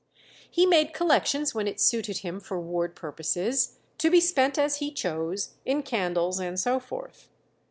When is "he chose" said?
4.77-5.51